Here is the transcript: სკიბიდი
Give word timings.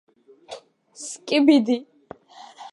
სკიბიდი 1.03 1.77